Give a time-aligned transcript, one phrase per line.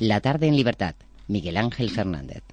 [0.00, 0.94] La tarde en libertad.
[1.26, 2.44] Miguel Ángel Fernández.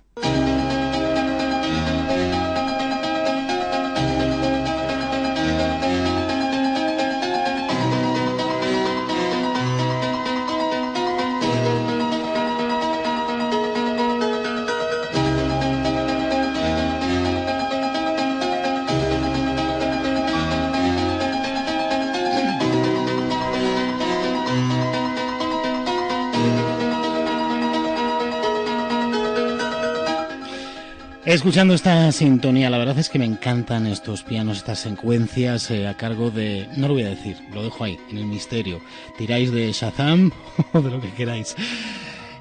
[31.35, 35.97] Escuchando esta sintonía, la verdad es que me encantan estos pianos, estas secuencias eh, a
[35.97, 38.79] cargo de, no lo voy a decir, lo dejo ahí, en el misterio.
[39.17, 40.31] Tiráis de Shazam
[40.71, 41.57] o de lo que queráis.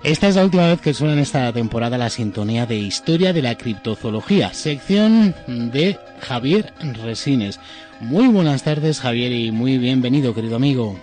[0.05, 3.43] Esta es la última vez que suena en esta temporada la sintonía de Historia de
[3.43, 6.73] la Criptozoología, sección de Javier
[7.03, 7.59] Resines.
[7.99, 10.97] Muy buenas tardes, Javier, y muy bienvenido, querido amigo.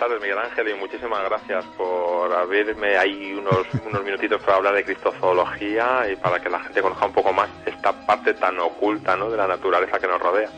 [0.00, 4.82] Tardes, Miguel Ángel, y muchísimas gracias por abrirme ahí unos, unos minutitos para hablar de
[4.82, 9.30] criptozoología y para que la gente conozca un poco más esta parte tan oculta ¿no?
[9.30, 10.48] de la naturaleza que nos rodea.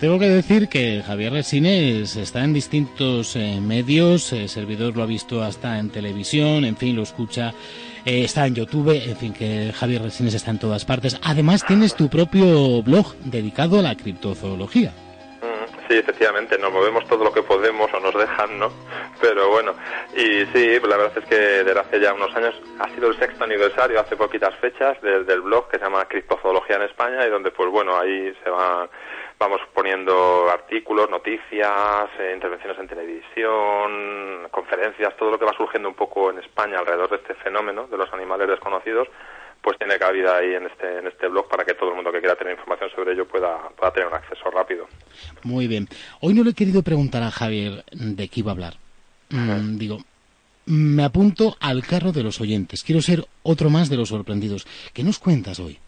[0.00, 5.06] Tengo que decir que Javier Resines está en distintos eh, medios, el servidor lo ha
[5.06, 7.54] visto hasta en televisión, en fin, lo escucha,
[8.04, 11.16] eh, está en YouTube, en fin, que Javier Resines está en todas partes.
[11.22, 14.92] Además, tienes tu propio blog dedicado a la criptozoología.
[15.90, 18.70] Sí, efectivamente, nos movemos todo lo que podemos o nos dejan, ¿no?
[19.20, 19.74] Pero bueno,
[20.14, 23.42] y sí, la verdad es que desde hace ya unos años ha sido el sexto
[23.42, 27.68] aniversario, hace poquitas fechas, del blog que se llama Criptozoología en España y donde, pues
[27.70, 28.88] bueno, ahí se va
[29.40, 35.96] vamos poniendo artículos, noticias, eh, intervenciones en televisión, conferencias, todo lo que va surgiendo un
[35.96, 39.08] poco en España alrededor de este fenómeno de los animales desconocidos,
[39.62, 42.20] pues tiene cabida ahí en este, en este blog para que todo el mundo que
[42.20, 44.86] quiera tener información sobre ello pueda, pueda tener un acceso rápido.
[45.42, 45.88] Muy bien.
[46.20, 48.74] Hoy no le he querido preguntar a Javier de qué iba a hablar.
[49.30, 49.98] Mm, digo,
[50.66, 52.82] me apunto al carro de los oyentes.
[52.82, 54.66] Quiero ser otro más de los sorprendidos.
[54.94, 55.78] ¿Qué nos cuentas hoy?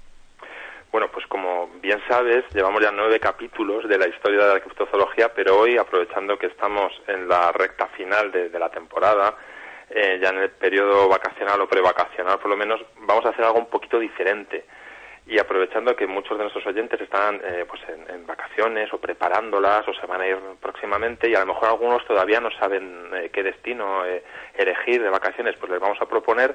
[0.90, 5.32] Bueno, pues como bien sabes, llevamos ya nueve capítulos de la historia de la criptozoología,
[5.34, 9.34] pero hoy, aprovechando que estamos en la recta final de, de la temporada,
[9.94, 13.58] eh, ya en el periodo vacacional o prevacacional por lo menos, vamos a hacer algo
[13.58, 14.64] un poquito diferente.
[15.26, 19.94] Y aprovechando que muchos de nuestros oyentes están eh, pues en, vacaciones o preparándolas o
[19.94, 23.42] se van a ir próximamente y a lo mejor algunos todavía no saben eh, qué
[23.42, 24.02] destino
[24.54, 26.54] elegir de vacaciones, pues les vamos a proponer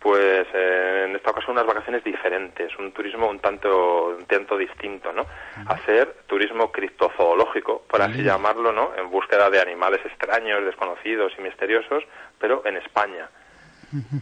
[0.00, 5.26] pues en esta ocasión unas vacaciones diferentes, un turismo un tanto un tanto distinto, ¿no?
[5.66, 8.92] Hacer turismo criptozoológico, por así llamarlo, ¿no?
[8.96, 12.04] En búsqueda de animales extraños, desconocidos y misteriosos,
[12.38, 13.28] pero en España,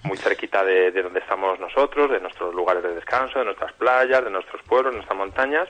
[0.05, 4.25] muy cerquita de, de donde estamos nosotros, de nuestros lugares de descanso, de nuestras playas,
[4.25, 5.69] de nuestros pueblos, de nuestras montañas,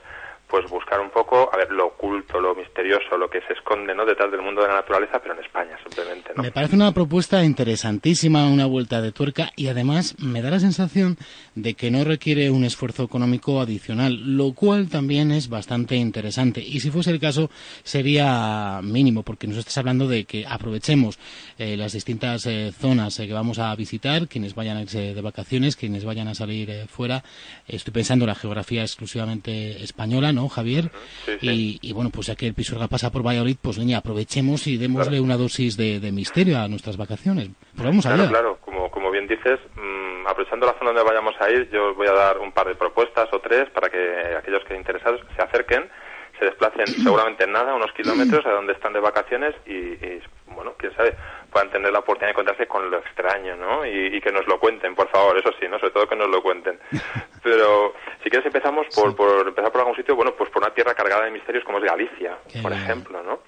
[0.49, 4.05] pues buscar un poco, a ver, lo oculto, lo misterioso, lo que se esconde, ¿no?
[4.05, 6.43] Detrás del mundo de la naturaleza, pero en España, simplemente, ¿no?
[6.43, 11.17] Me parece una propuesta interesantísima, una vuelta de tuerca, y además me da la sensación
[11.55, 16.61] de que no requiere un esfuerzo económico adicional, lo cual también es bastante interesante.
[16.61, 17.49] Y si fuese el caso,
[17.83, 21.19] sería mínimo, porque nos estás hablando de que aprovechemos
[21.57, 25.21] eh, las distintas eh, zonas eh, que vamos a visitar, quienes vayan a irse de
[25.21, 27.23] vacaciones, quienes vayan a salir eh, fuera.
[27.67, 30.91] Estoy pensando en la geografía exclusivamente española, ¿no, Javier?
[31.25, 31.79] Sí, sí.
[31.81, 34.77] Y, y, bueno, pues ya que el Pisuerga pasa por Valladolid, pues niña, aprovechemos y
[34.77, 35.23] démosle Claro.
[35.23, 37.49] una dosis de, de misterio a nuestras vacaciones.
[37.75, 38.29] Pues vamos Claro, allá.
[38.29, 42.07] claro, como, como bien dices, mm, aprovechando la zona donde vayamos a ir, yo voy
[42.07, 43.97] a dar un par de propuestas o tres para que
[44.37, 45.89] aquellos que interesados se acerquen,
[46.37, 50.21] se desplacen seguramente en nada, unos kilómetros a donde están de vacaciones y, y,
[50.53, 51.15] bueno, quién sabe,
[51.55, 53.85] puedan tener la oportunidad de encontrarse con lo extraño, ¿no?
[53.85, 55.79] Y, y que nos lo cuenten, por favor, eso sí, ¿no?
[55.79, 56.77] Sobre todo que nos lo cuenten.
[57.43, 60.93] Pero si quieres empezamos por, por empezar por algún sitio, bueno, pues por una tierra
[60.93, 63.39] cargada de misterios como es Galicia, Qué por ejemplo, ¿no?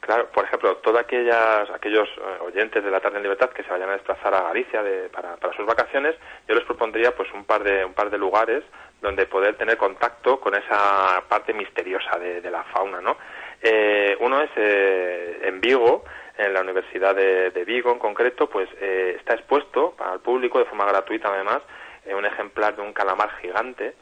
[0.00, 3.70] Claro, por ejemplo, todos aquellas, aquellos eh, oyentes de la tarde en libertad que se
[3.70, 6.14] vayan a desplazar a Galicia de- para, para sus vacaciones,
[6.48, 8.64] yo les propondría pues un par de un par de lugares
[9.02, 13.18] donde poder tener contacto con esa parte misteriosa de, de la fauna, ¿no?
[13.62, 16.04] Eh, uno es eh, en Vigo,
[16.38, 20.64] en la Universidad de, Vigo en concreto, pues eh, está expuesto para el público de
[20.66, 21.62] forma gratuita además
[22.04, 23.94] eh, un ejemplar de un calamar gigante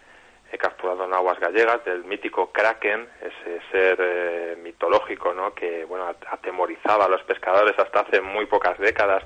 [0.51, 5.55] eh, capturado en aguas gallegas del mítico Kraken, ese ser eh, mitológico, ¿no?
[5.55, 9.23] Que bueno at- atemorizaba a los pescadores hasta hace muy pocas décadas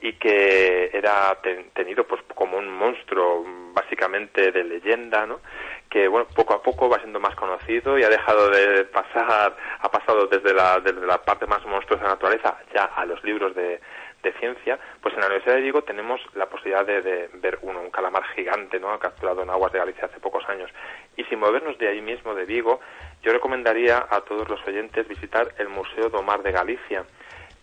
[0.00, 1.38] y que era
[1.72, 5.40] tenido pues como un monstruo básicamente de leyenda, ¿no?
[5.88, 7.33] que bueno poco a poco va siendo más
[7.68, 12.08] y ha dejado de pasar, ha pasado desde la, desde la parte más monstruosa de
[12.08, 13.80] la naturaleza ya a los libros de,
[14.24, 17.90] de ciencia, pues en la Universidad de Vigo tenemos la posibilidad de, ver uno, un
[17.90, 18.98] calamar gigante, ¿no?
[18.98, 20.70] capturado en aguas de Galicia hace pocos años.
[21.16, 22.80] Y sin movernos de ahí mismo, de Vigo,
[23.22, 27.04] yo recomendaría a todos los oyentes visitar el Museo do Mar de Galicia,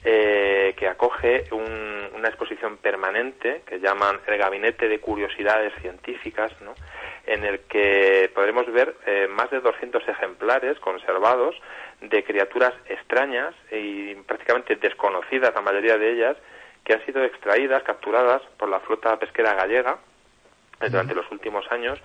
[0.03, 6.73] eh, que acoge una exposición permanente que llaman el Gabinete de Curiosidades Científicas, ¿no?
[7.25, 11.55] en el que podremos ver eh, más de 200 ejemplares conservados
[12.01, 16.37] de criaturas extrañas y prácticamente desconocidas, la mayoría de ellas,
[16.83, 19.99] que han sido extraídas, capturadas por la flota pesquera gallega
[20.81, 21.99] eh, durante los últimos años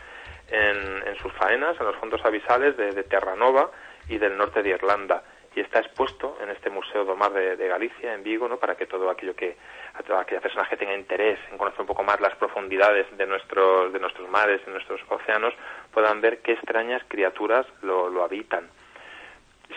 [0.48, 3.70] en, sus faenas, en los fondos abisales de, Terranova
[4.08, 5.22] y del norte de Irlanda.
[5.56, 8.58] Y está expuesto en este Museo do Mar de, Galicia, en Vigo, ¿no?
[8.58, 9.56] para que todo aquello que,
[9.94, 13.98] aquella persona que tenga interés en conocer un poco más las profundidades de nuestros, de
[13.98, 15.54] nuestros mares, de nuestros océanos,
[15.92, 18.68] puedan ver qué extrañas criaturas lo, lo habitan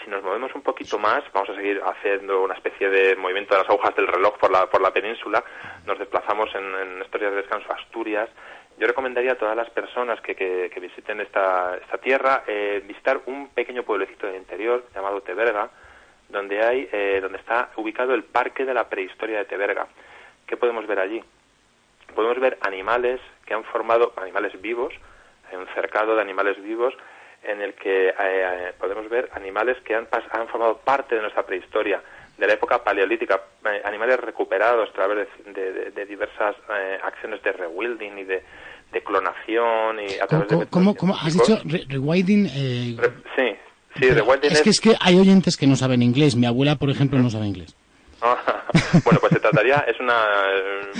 [0.03, 3.61] si nos movemos un poquito más, vamos a seguir haciendo una especie de movimiento de
[3.61, 5.43] las agujas del reloj por la, por la península,
[5.85, 8.29] nos desplazamos en, en estos días de descanso a Asturias.
[8.79, 13.49] Yo recomendaría a todas las personas que, que, visiten esta, esta tierra eh, visitar un
[13.49, 15.69] pequeño pueblecito del interior llamado Teberga,
[16.29, 19.85] donde, hay, eh, donde está ubicado el Parque de la Prehistoria de Teberga.
[20.47, 21.21] ¿Qué podemos ver allí?
[22.15, 24.93] Podemos ver animales que han formado, animales vivos,
[25.51, 26.93] un cercado de animales vivos
[27.43, 32.01] en el que eh, podemos ver animales que han, han, formado parte de nuestra prehistoria,
[32.39, 38.17] de la época paleolítica, eh, animales recuperados a través de, diversas eh, acciones de rewilding
[38.17, 38.43] y de,
[39.05, 42.47] clonación y a través ¿Cómo, de ¿cómo, ¿Cómo, has dicho rewilding?
[42.47, 43.55] sí,
[43.99, 46.35] sí, rewilding es, es que es que hay oyentes que no saben inglés.
[46.35, 47.75] Mi abuela, por ejemplo, no sabe inglés.
[49.05, 50.25] bueno, pues se trataría, es una,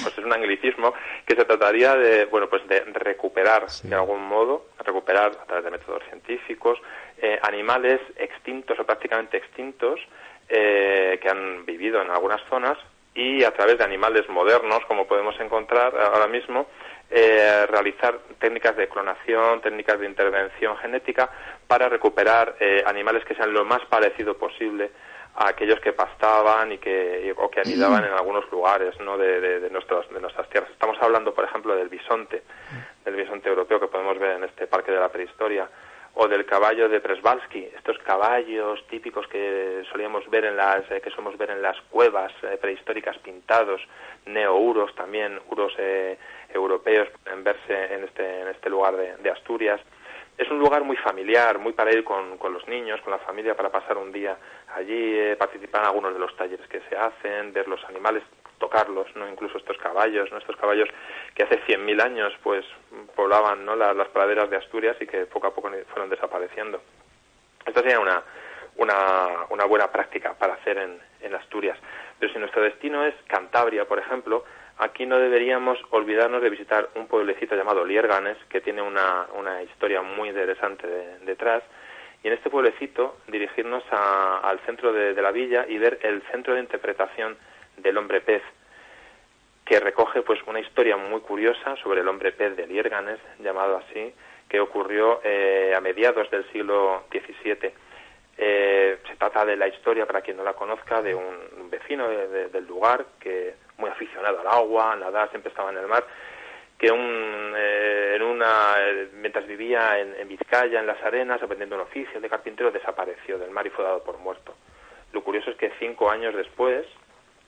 [0.02, 0.94] pues es un anglicismo
[1.26, 5.72] que se trataría de, bueno, pues de recuperar de algún modo, recuperar a través de
[5.72, 6.80] métodos científicos,
[7.22, 10.00] eh, animales extintos o prácticamente extintos
[10.50, 12.78] eh, que han vivido en algunas zonas
[13.14, 16.68] y a través de animales modernos, como podemos encontrar ahora mismo,
[17.10, 21.30] eh, realizar técnicas de clonación, técnicas de intervención genética
[21.68, 22.56] para recuperar
[22.86, 24.92] animales que sean lo más parecido posible
[25.36, 29.18] a aquellos que pastaban y que, o que anidaban en algunos lugares ¿no?
[29.18, 30.70] de, de, nuestras, de nuestras tierras.
[30.72, 32.44] Estamos hablando, por ejemplo, del bisonte,
[33.06, 35.70] del bisonte europeo que podemos ver en este parque de la prehistoria,
[36.16, 41.12] o del caballo de Presbalski, estos caballos típicos que solíamos ver en las, eh, que
[41.12, 43.82] somos ver en las cuevas eh, prehistóricas pintados,
[44.26, 46.18] neouros también, uros eh,
[46.54, 49.80] europeos pueden verse en este, en este lugar de, de Asturias
[50.40, 53.58] es un lugar muy familiar, muy para ir con, con, los niños, con la familia,
[53.58, 54.38] para pasar un día
[54.74, 58.24] allí, eh, participar en algunos de los talleres que se hacen, ver los animales,
[58.58, 60.38] tocarlos, no incluso estos caballos, ¿no?
[60.38, 60.88] estos caballos
[61.36, 62.66] que hace 100.000 años pues
[63.20, 63.76] poblaban ¿no?
[63.76, 66.82] las, praderas de Asturias y que poco a poco fueron desapareciendo.
[67.66, 68.24] Esto sería una,
[68.78, 71.78] una, una buena práctica para hacer en, en Asturias.
[72.18, 74.46] Pero si nuestro destino es Cantabria, por ejemplo,
[74.78, 80.02] aquí no deberíamos olvidarnos de visitar un pueblecito llamado Lierganes, que tiene una, una historia
[80.02, 80.88] muy interesante
[81.26, 81.62] detrás,
[82.24, 86.62] y en este pueblecito dirigirnos al centro de, la villa y ver el centro de
[86.62, 87.38] interpretación
[87.76, 88.44] del hombre pez,
[89.70, 94.12] que recoge pues una historia muy curiosa sobre el hombre pez de Lierganes, llamado así,
[94.50, 97.72] que ocurrió eh, a mediados del siglo XVII.
[98.36, 102.66] Eh, se trata de la historia, para quien no la conozca, de un vecino del
[102.66, 106.04] lugar que muy aficionado al agua, a nadar, siempre estaba en el mar,
[106.76, 108.74] que un, eh, en una,
[109.22, 113.68] mientras vivía en, Vizcaya, en las arenas, aprendiendo un oficio de carpintero, desapareció del mar
[113.68, 114.56] y fue dado por muerto.
[115.14, 116.88] Lo curioso es que cinco años después,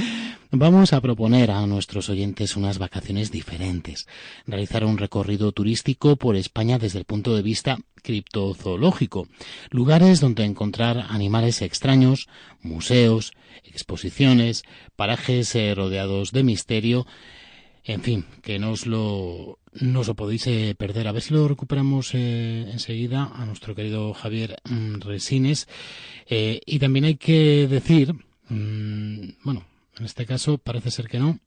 [0.52, 4.08] vamos a proponer a nuestros oyentes unas vacaciones diferentes.
[4.46, 9.28] Realizar un recorrido turístico por España desde el punto de vista criptozoológico.
[9.70, 12.30] Lugares donde encontrar animales extraños,
[12.62, 14.64] museos, exposiciones,
[14.96, 17.06] parajes eh, rodeados de misterio,
[17.84, 21.08] en fin, que no os lo, no os lo podéis eh, perder.
[21.08, 25.68] A ver si lo recuperamos eh, enseguida a nuestro querido Javier mm, Resines.
[26.28, 28.14] Eh, y también hay que decir,
[28.50, 29.66] mm, bueno,
[29.98, 31.40] en este caso parece ser que no.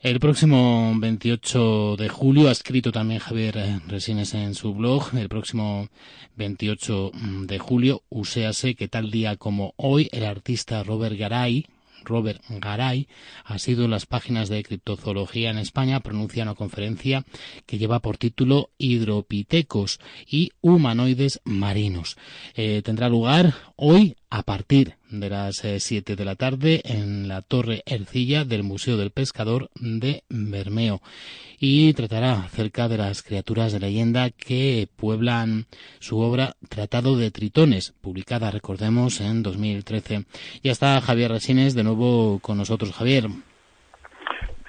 [0.00, 5.14] El próximo 28 de julio ha escrito también Javier Resines en su blog.
[5.16, 5.88] El próximo
[6.36, 11.66] 28 mm, de julio, uséase que tal día como hoy, el artista Robert Garay,
[12.04, 13.08] Robert Garay,
[13.44, 17.24] ha sido en las páginas de criptozoología en España, pronuncia una conferencia
[17.66, 22.16] que lleva por título Hidropitecos y humanoides marinos.
[22.54, 27.42] Eh, tendrá lugar hoy a partir de las 7 eh, de la tarde en la
[27.42, 31.00] Torre Ercilla del Museo del Pescador de Bermeo
[31.58, 35.66] y tratará acerca de las criaturas de leyenda que pueblan
[35.98, 40.24] su obra Tratado de Tritones, publicada, recordemos, en 2013.
[40.62, 42.92] Ya está Javier Resines de nuevo con nosotros.
[42.92, 43.28] Javier.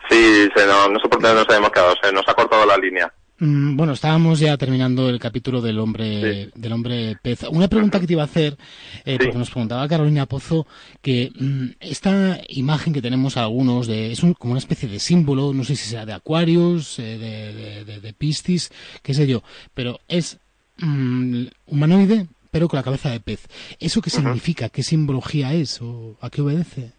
[0.09, 3.11] Sí, qué nos hemos quedado, se nos ha cortado la línea.
[3.37, 7.43] Mm, bueno, estábamos ya terminando el capítulo del hombre del hombre pez.
[7.51, 8.57] Una pregunta que te iba a hacer,
[9.03, 10.65] eh, porque nos preguntaba Carolina Pozo
[11.01, 15.65] que mm, esta imagen que tenemos algunos de es como una especie de símbolo, no
[15.65, 17.17] sé si sea de Aquarius, eh,
[17.85, 20.39] de, de, Piscis, qué sé yo, pero es
[20.77, 23.47] mm, humanoide, pero con la cabeza de pez.
[23.81, 24.69] ¿Eso qué significa?
[24.69, 26.93] ¿Qué simbología es o a qué obedece?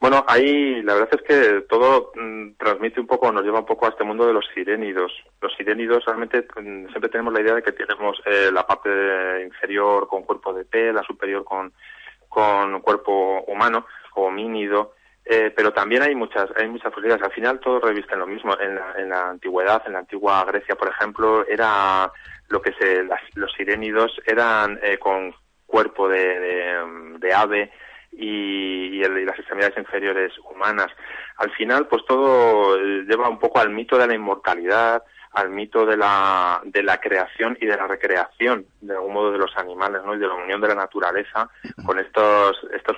[0.00, 3.84] Bueno, ahí la verdad es que todo mm, transmite un poco, nos lleva un poco
[3.84, 5.12] a este mundo de los sirénidos.
[5.42, 8.88] Los sirénidos realmente mm, siempre tenemos la idea de que tenemos eh, la parte
[9.44, 11.74] inferior con cuerpo de pez, la superior con,
[12.30, 17.22] con cuerpo humano, homínido, eh, pero también hay muchas hay muchas posibilidades.
[17.22, 18.58] Al final todo revisten lo mismo.
[18.58, 22.10] En la, en la antigüedad, en la antigua Grecia, por ejemplo, era
[22.48, 23.04] lo que se
[23.34, 25.34] los sirénidos eran eh, con
[25.66, 26.80] cuerpo de,
[27.18, 27.70] de ave,
[28.12, 30.88] y, las extremidades inferiores humanas.
[31.36, 35.02] Al final, pues todo eh, lleva un poco al mito de la inmortalidad,
[35.32, 39.38] al mito de la, de la creación y de la recreación, de algún modo, de
[39.38, 40.14] los animales, ¿no?
[40.14, 41.48] Y de la unión de la naturaleza
[41.86, 42.96] con estos, estos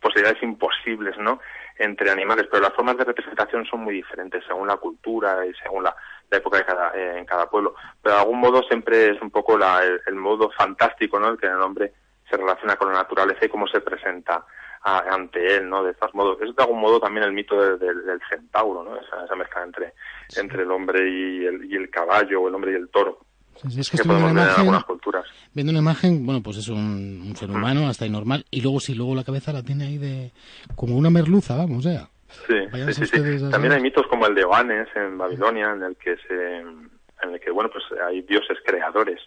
[0.00, 1.40] posibilidades imposibles, ¿no?
[1.78, 5.84] Entre animales, pero las formas de representación son muy diferentes según la cultura y según
[5.84, 5.94] la,
[6.30, 7.74] época de cada, eh, en cada pueblo.
[8.02, 11.28] Pero de algún modo siempre es un poco la, el, modo fantástico, ¿no?
[11.28, 11.92] El que el hombre
[12.28, 14.44] se relaciona con la naturaleza y cómo se presenta
[14.82, 15.82] ante él, ¿no?
[15.82, 16.38] De estos modos.
[16.40, 18.96] Es de algún modo también el mito del centauro, ¿no?
[18.96, 19.94] Esa, mezcla entre,
[20.36, 23.18] entre el hombre y el, y el caballo, o el hombre y el toro.
[23.64, 25.24] es que, podemos ver en algunas culturas.
[25.52, 28.94] Viendo una imagen, bueno, pues es un, ser humano, hasta ahí normal, y luego si
[28.94, 30.30] luego la cabeza la tiene ahí de
[30.76, 32.08] como una merluza, vamos, ya.
[32.46, 32.54] Sí,
[32.92, 36.58] sí, sí, También hay mitos como el de Oanes en Babilonia, en el que se,
[36.58, 39.20] en el que bueno, pues hay dioses creadores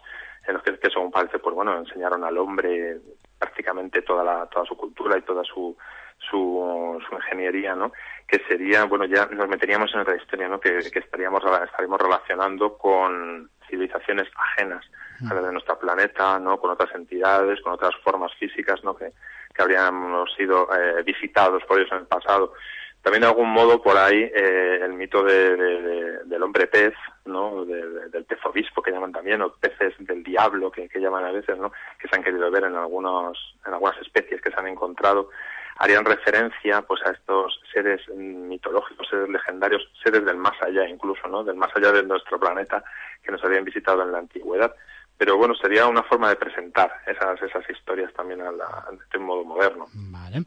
[0.49, 2.97] en los que, que según parece, pues bueno, enseñaron al hombre
[3.37, 5.77] prácticamente toda la, toda su cultura y toda su,
[6.17, 7.91] su, su ingeniería, ¿no?
[8.27, 10.59] Que sería, bueno, ya nos meteríamos en otra historia, ¿no?
[10.59, 14.83] Que, que estaríamos, estaríamos relacionando con civilizaciones ajenas
[15.29, 16.59] a la de nuestro planeta, ¿no?
[16.59, 18.95] Con otras entidades, con otras formas físicas, ¿no?
[18.95, 19.11] Que,
[19.53, 22.53] que habríamos sido eh, visitados por ellos en el pasado.
[23.01, 26.93] También de algún modo por ahí eh, el mito de, del hombre pez,
[27.25, 27.63] ¿no?
[27.65, 31.57] del pez obispo que llaman también, o peces del diablo que, que, llaman a veces,
[31.57, 31.71] ¿no?
[31.97, 35.29] que se han querido ver en, algunos, en algunas especies que se han encontrado,
[35.77, 41.43] harían referencia pues a estos seres mitológicos, seres legendarios, seres del más allá incluso, ¿no?
[41.43, 42.83] del más allá de nuestro planeta
[43.23, 44.75] que nos habían visitado en la antigüedad
[45.19, 49.43] pero bueno, sería una forma de presentar esas, esas historias también a la, de modo
[49.43, 49.87] moderno.
[49.93, 50.45] Vale.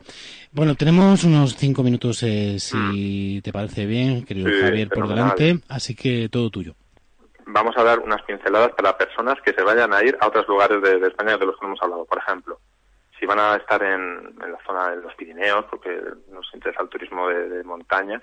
[0.51, 3.43] Bueno, tenemos unos cinco minutos, eh, si mm.
[3.43, 6.75] te parece bien, querido Javier, por delante, así que todo tuyo.
[7.45, 10.81] Vamos a dar unas pinceladas para personas que se vayan a ir a otros lugares
[10.81, 12.07] de, España de los que hemos hablado.
[12.07, 12.59] Por ejemplo,
[13.21, 16.01] si van a estar en, la zona de los Pirineos, porque
[16.31, 18.23] nos interesa el turismo de, montaña,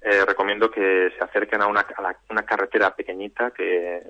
[0.00, 4.00] eh, recomiendo que se acerquen a una, a una carretera pequeñita que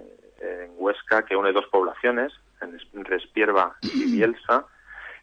[0.41, 4.67] en Huesca que une dos poblaciones, en Respierva y Bielsa,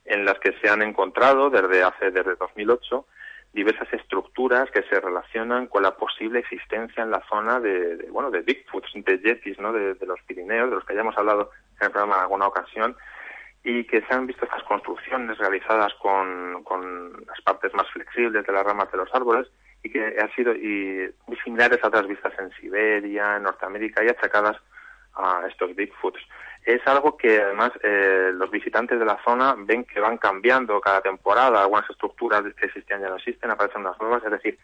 [0.05, 3.05] en las que se han encontrado desde hace desde 2008
[3.53, 8.41] diversas estructuras que se relacionan con la posible existencia en la zona de, bueno de
[8.41, 9.72] Bigfoots, de Yetis, ¿no?
[9.72, 12.98] De, los Pirineos, de los que ya hemos hablado en el programa en alguna ocasión,
[13.63, 18.53] y que se han visto estas construcciones realizadas con, con las partes más flexibles de
[18.53, 19.48] las ramas de los árboles
[19.84, 24.10] y que han sido y muy similares a otras vistas en Siberia, en Norteamérica y
[24.10, 24.57] achacadas
[25.15, 26.19] a estos Bigfoots.
[26.65, 31.01] Es algo que además eh, los visitantes de la zona ven que van cambiando cada
[31.01, 34.57] temporada, algunas estructuras que existían ya no existen, aparecen unas nuevas, es decir,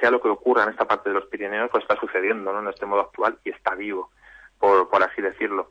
[0.00, 2.60] sea lo que ocurra en esta parte de los Pirineos, pues está sucediendo ¿no?
[2.60, 4.10] en este modo actual y está vivo,
[4.58, 5.70] por, por así decirlo.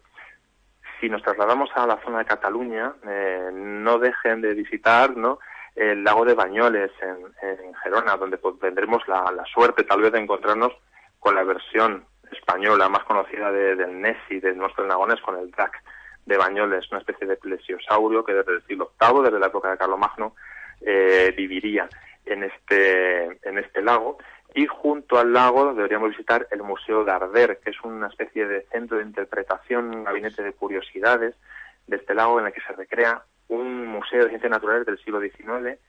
[1.02, 5.40] Si nos trasladamos a la zona de Cataluña, eh, no dejen de visitar ¿no?
[5.76, 10.74] el lago de Bañoles en, Gerona, donde pues, tendremos la suerte tal vez de encontrarnos
[11.20, 15.82] con la versión española más conocida de, del Nessie, de nuestros nagones, con el Drac
[16.26, 19.78] de Bañoles, una especie de plesiosaurio que desde el siglo VIII, desde la época de
[19.78, 20.36] Carlomagno,
[20.82, 21.90] eh, viviría
[22.26, 24.18] en este, en este lago.
[24.54, 28.66] Y junto al lago deberíamos visitar el Museo de Arder, que es una especie de
[28.72, 31.36] centro de interpretación, un gabinete de curiosidades
[31.88, 35.20] de este lago en el que se recrea un museo de ciencias naturales del siglo
[35.20, 35.80] XIX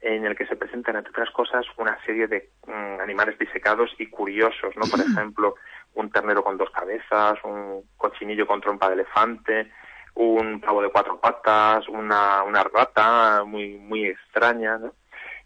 [0.00, 4.06] en el que se presentan, entre otras cosas, una serie de mm, animales disecados y
[4.08, 4.82] curiosos, ¿no?
[4.90, 5.56] Por ejemplo,
[5.96, 9.72] un ternero con dos cabezas, un cochinillo con trompa de elefante,
[10.14, 14.78] un pavo de cuatro patas, una, una rata muy, muy extraña.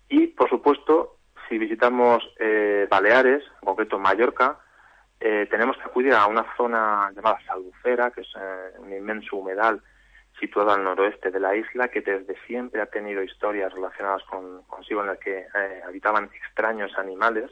[0.09, 1.17] Y, por supuesto,
[1.49, 4.59] si visitamos eh, Baleares, en concreto Mallorca,
[5.21, 9.81] eh, tenemos que acudir a una zona llamada Salbucera, que es eh, un inmenso humedal
[10.39, 15.03] situado al noroeste de la isla, que desde siempre ha tenido historias relacionadas con consigo
[15.03, 15.47] en las que
[15.87, 17.51] habitaban extraños animales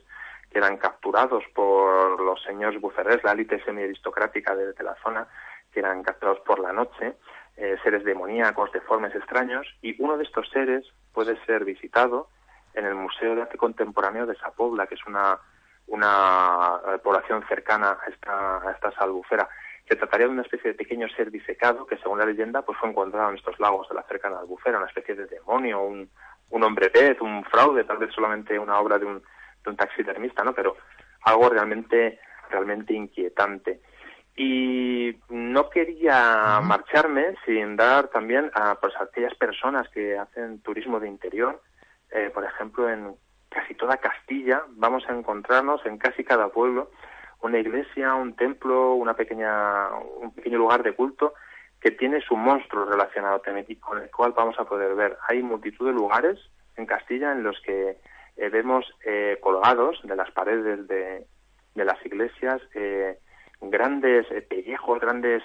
[0.50, 5.28] que eran capturados por los señores bucerés, la élite semi-aristocrática de, la zona,
[5.72, 7.16] que eran capturados por la noche,
[7.56, 12.28] eh, seres demoníacos, deformes, extraños, y uno de estos seres puede ser visitado
[12.74, 15.38] en el Museo de Arte Contemporáneo de Sapobla, que es una,
[15.88, 19.48] una eh, población cercana a esta, a esta salbufera.
[19.88, 22.90] Se trataría de una especie de pequeño ser disecado que, según la leyenda, pues fue
[22.90, 26.08] encontrado en estos lagos de la cercana albufera, una especie de demonio, un,
[26.50, 29.22] un hombre pez, un fraude, tal vez solamente una obra de un,
[29.66, 30.54] un taxidermista, ¿no?
[30.54, 30.76] Pero
[31.22, 33.80] algo realmente, realmente inquietante.
[34.36, 41.08] Y no quería marcharme sin dar también a pues, aquellas personas que hacen turismo de
[41.08, 41.60] interior,
[42.10, 43.16] eh, por ejemplo, en
[43.48, 46.90] casi toda Castilla vamos a encontrarnos en casi cada pueblo
[47.40, 49.90] una iglesia, un templo, una pequeña,
[50.20, 51.34] un pequeño lugar de culto
[51.80, 53.40] que tiene su monstruo relacionado
[53.80, 55.16] con el cual vamos a poder ver.
[55.28, 56.38] Hay multitud de lugares
[56.76, 57.98] en Castilla en los que
[58.38, 61.26] eh, vemos eh, colgados de las paredes de,
[61.74, 63.18] de las iglesias eh,
[63.60, 65.42] grandes pellejos, grandes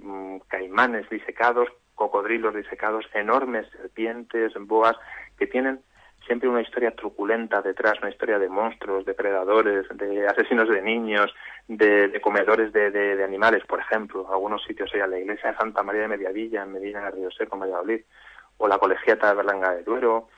[0.00, 4.96] mm, caimanes disecados, cocodrilos disecados, enormes serpientes, boas,
[5.38, 5.80] que tienen
[6.26, 11.34] siempre una historia truculenta detrás, una historia de monstruos, depredadores, de asesinos de niños,
[11.68, 14.26] de, comedores de, de, animales, por ejemplo.
[14.32, 17.56] Algunos sitios hay la iglesia de Santa María de Mediavilla, en Medina de Río Seco,
[17.56, 18.00] en Valladolid,
[18.56, 20.28] o la colegiata de Berlanga de Duero,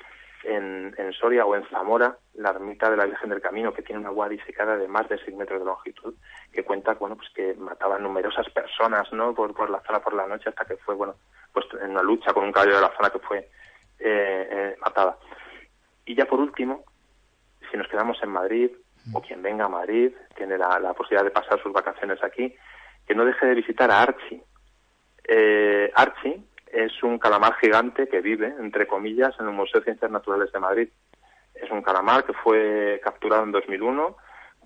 [0.45, 4.01] en, en, Soria o en Zamora, la ermita de la Virgen del Camino, que tiene
[4.01, 6.15] una agua disecada de más de 6 metros de longitud,
[6.53, 9.35] que cuenta, bueno, pues que mataba numerosas personas, ¿no?
[9.35, 11.15] Por, por la zona por la noche hasta que fue, bueno,
[11.53, 13.49] pues en una lucha con un caballo de la zona que fue eh,
[14.51, 15.17] eh, matada.
[16.05, 16.85] Y ya por último,
[17.71, 18.71] si nos quedamos en Madrid,
[19.13, 22.55] o quien venga a Madrid, tiene la, posibilidad de pasar sus vacaciones aquí,
[23.07, 24.43] que no deje de visitar a Archie.
[25.29, 26.43] Eh, Archie
[26.75, 30.59] es un calamar gigante que vive, entre comillas, en el Museo de Ciencias Naturales de
[30.59, 30.89] Madrid.
[31.55, 34.17] Es un calamar que fue capturado en 2001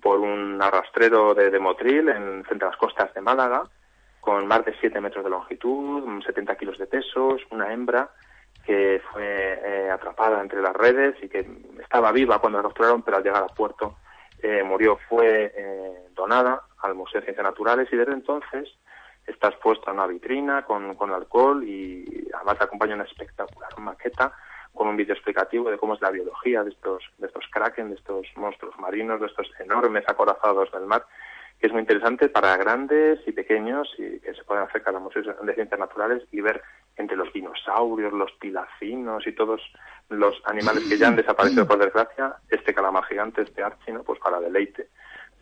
[0.01, 3.63] por un arrastrero de, Motril en, frente a las costas de Málaga,
[4.19, 8.09] con más de 7 metros de longitud, 70 kilos de peso, una hembra
[8.65, 11.47] que fue eh, atrapada entre las redes y que
[11.81, 13.97] estaba viva cuando la capturaron, pero al llegar a puerto
[14.41, 14.97] eh, murió.
[15.09, 18.69] Fue eh, donada al Museo de Ciencias Naturales y desde entonces
[19.29, 24.33] está expuesta en una vitrina con, con alcohol y además acompaña una espectacular maqueta
[24.73, 27.95] con un vídeo explicativo de cómo es la biología de estos, de estos kraken, de
[27.95, 31.05] estos monstruos marinos, de estos enormes acorazados del mar,
[31.59, 35.25] que es muy interesante para grandes y pequeños y que se pueden acercar a museos
[35.25, 36.61] de ciencias naturales y ver
[36.95, 39.61] entre los dinosaurios, los pilacinos y todos
[40.09, 44.03] los animales que ya han desaparecido por desgracia, este calamar gigante, este archi, ¿no?
[44.03, 44.89] pues para deleite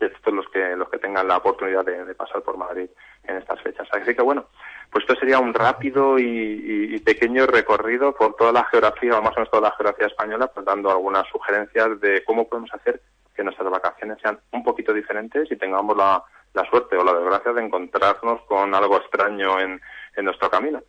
[0.00, 2.88] estos los que los que tengan la oportunidad de, pasar por Madrid
[3.24, 3.88] en estas fechas.
[3.92, 4.46] Así que bueno,
[4.90, 9.50] pues esto sería un rápido y, pequeño recorrido por toda la geografía, más o menos
[9.50, 13.00] toda la geografía española, pues dando algunas sugerencias de cómo podemos hacer
[13.34, 17.52] que nuestras vacaciones sean un poquito diferentes y tengamos la, la suerte o la desgracia
[17.52, 19.80] de encontrarnos con algo extraño en,
[20.16, 20.82] en nuestro camino.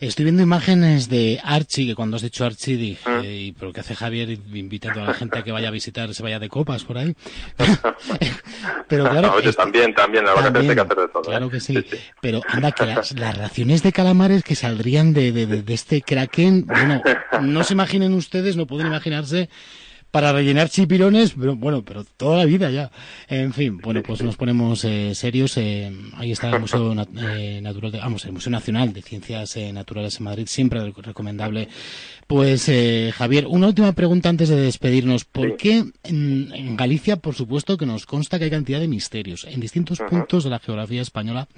[0.00, 3.22] Estoy viendo imágenes de Archie, que cuando has dicho Archie dije, ah.
[3.22, 6.22] ¿y pero qué hace Javier invitando a la gente a que vaya a visitar, se
[6.22, 7.14] vaya de copas por ahí?
[8.88, 9.34] pero claro...
[9.52, 11.22] también, también, la verdad que hacer de todo.
[11.22, 11.50] Claro ¿eh?
[11.50, 11.84] que sí.
[12.22, 16.64] Pero anda, que las, raciones de calamares que saldrían de, de, de, de este kraken,
[16.64, 17.02] bueno,
[17.42, 19.50] no se imaginen ustedes, no pueden imaginarse
[20.10, 22.90] para rellenar chipirones, pero bueno, pero toda la vida ya.
[23.28, 25.56] En fin, bueno, pues nos ponemos eh, serios.
[25.56, 30.24] Eh, ahí está el Museo eh, Natural, vamos, el Museo Nacional de Ciencias Naturales en
[30.24, 31.68] Madrid, siempre recomendable
[32.30, 35.24] pues eh, Javier, una última pregunta antes de despedirnos.
[35.24, 39.58] ¿Por qué en, Galicia, por supuesto, que nos consta que hay cantidad de misterios en
[39.58, 41.48] distintos puntos de la geografía española,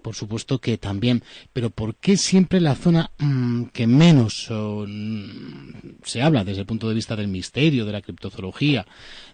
[0.00, 5.72] por supuesto que también, pero ¿por qué siempre la zona mm, que menos mm,
[6.04, 8.86] se habla desde el punto de vista del misterio, de la criptozoología,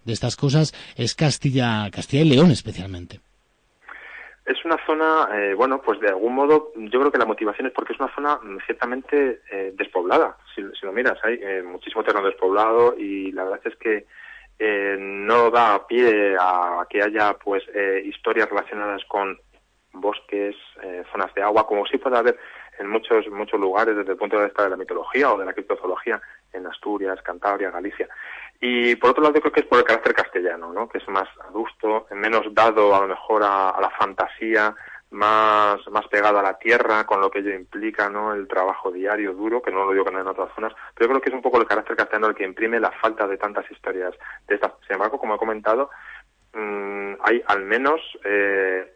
[0.04, 3.20] de estas cosas, es Castilla, Castilla y León especialmente?
[4.44, 7.72] Es una zona, eh, bueno, pues de algún modo, yo creo que la motivación es
[7.72, 10.36] porque es una zona mm, ciertamente eh, despoblada.
[10.54, 14.06] Si, lo miras, hay eh, muchísimo terreno despoblado y la verdad es que
[14.98, 17.64] no da pie a que haya, pues,
[18.04, 19.40] historias relacionadas con
[19.94, 20.54] bosques,
[21.10, 22.38] zonas de agua, como sí puede haber
[22.78, 25.54] en muchos muchos lugares desde el punto de vista de la mitología o de la
[25.54, 26.20] criptozoología
[26.52, 28.08] en Asturias, Cantabria, Galicia.
[28.60, 30.88] Y por otro lado, yo creo que es por el carácter castellano, ¿no?
[30.88, 34.74] que es más adusto, menos dado a lo mejor a, la fantasía,
[35.10, 38.32] más, más pegado a la tierra, con lo que ello implica, ¿no?
[38.32, 41.08] El trabajo diario duro, que no lo digo que no en otras zonas, pero yo
[41.08, 43.68] creo que es un poco el carácter castellano el que imprime la falta de tantas
[43.72, 44.14] historias
[44.46, 44.72] de estas.
[44.86, 45.90] Sin embargo, como he comentado,
[46.52, 48.94] mmm, hay al menos eh,